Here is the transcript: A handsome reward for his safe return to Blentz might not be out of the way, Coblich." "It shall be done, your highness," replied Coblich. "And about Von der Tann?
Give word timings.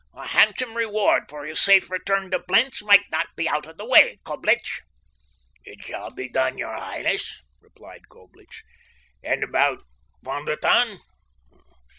A 0.15 0.25
handsome 0.25 0.73
reward 0.75 1.25
for 1.29 1.45
his 1.45 1.61
safe 1.61 1.91
return 1.91 2.31
to 2.31 2.39
Blentz 2.39 2.81
might 2.81 3.11
not 3.11 3.27
be 3.35 3.47
out 3.47 3.67
of 3.67 3.77
the 3.77 3.85
way, 3.85 4.17
Coblich." 4.23 4.81
"It 5.63 5.83
shall 5.85 6.09
be 6.09 6.27
done, 6.27 6.57
your 6.57 6.73
highness," 6.73 7.43
replied 7.59 8.07
Coblich. 8.09 8.63
"And 9.21 9.43
about 9.43 9.83
Von 10.23 10.45
der 10.45 10.55
Tann? 10.55 11.01